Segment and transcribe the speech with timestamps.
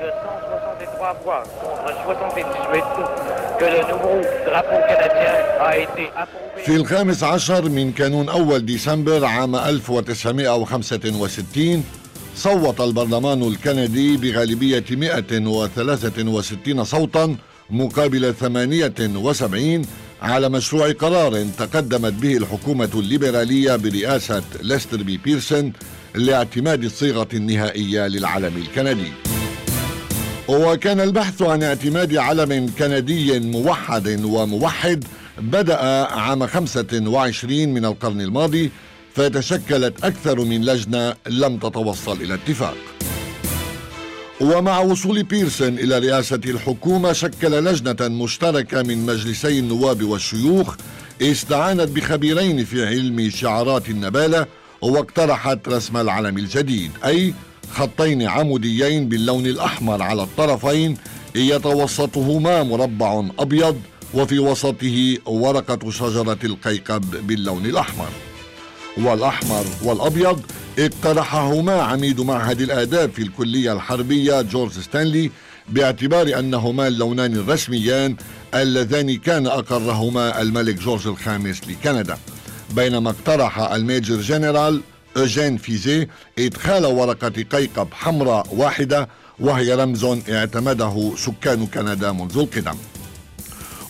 [0.00, 2.84] 163 voix contre 78
[3.58, 6.40] que le nouveau drapeau canadien a été approuvé.
[6.64, 11.84] في الخامس عشر من كانون أول ديسمبر عام 1965
[12.36, 17.36] صوت البرلمان الكندي بغالبية 163 صوتا
[17.70, 19.82] مقابل 78
[20.22, 25.72] على مشروع قرار تقدمت به الحكومة الليبرالية برئاسة ليستر بي بيرسون
[26.14, 29.12] لاعتماد الصيغة النهائية للعلم الكندي
[30.50, 35.04] وكان البحث عن اعتماد علم كندي موحد وموحد
[35.38, 35.76] بدأ
[36.06, 38.70] عام 25 من القرن الماضي
[39.14, 42.76] فتشكلت أكثر من لجنة لم تتوصل إلى اتفاق.
[44.40, 50.76] ومع وصول بيرسون إلى رئاسة الحكومة شكل لجنة مشتركة من مجلسي النواب والشيوخ
[51.22, 54.46] استعانت بخبيرين في علم شعارات النبالة
[54.82, 57.34] واقترحت رسم العلم الجديد أي
[57.74, 60.96] خطين عموديين باللون الأحمر على الطرفين
[61.34, 63.80] يتوسطهما مربع أبيض
[64.14, 68.08] وفي وسطه ورقة شجرة القيقب باللون الأحمر.
[68.96, 70.40] والأحمر والأبيض
[70.78, 75.30] اقترحهما عميد معهد الآداب في الكلية الحربية جورج ستانلي
[75.68, 78.16] باعتبار أنهما اللونان الرسميان
[78.54, 82.18] اللذان كان أقرهما الملك جورج الخامس لكندا.
[82.76, 84.80] بينما اقترح الميجر جنرال
[85.16, 86.08] أوجين فيزي
[86.38, 89.08] إدخال ورقة قيقب حمراء واحدة
[89.40, 92.76] وهي رمز اعتمده سكان كندا منذ القدم.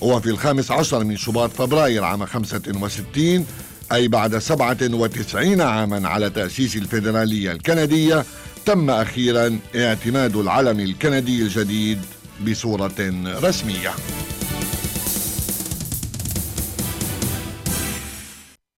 [0.00, 3.46] وفي الخامس عشر من شباط فبراير عام 65
[3.92, 8.24] أي بعد 97 عاما على تأسيس الفيدرالية الكندية
[8.66, 11.98] تم أخيرا اعتماد العلم الكندي الجديد
[12.46, 13.12] بصورة
[13.42, 13.90] رسمية.